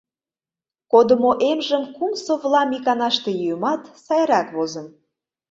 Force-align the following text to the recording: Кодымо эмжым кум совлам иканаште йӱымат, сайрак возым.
Кодымо 0.91 1.31
эмжым 1.49 1.83
кум 1.95 2.13
совлам 2.25 2.69
иканаште 2.77 3.31
йӱымат, 3.41 3.81
сайрак 4.05 4.47
возым. 4.55 4.87